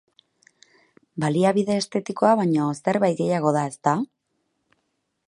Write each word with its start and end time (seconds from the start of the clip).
Baliabide 1.23 1.75
estetikoa 1.81 2.33
baino 2.41 2.71
zerbait 2.79 3.21
gehiago 3.23 3.55
da, 3.59 3.67
ezta? 3.75 3.95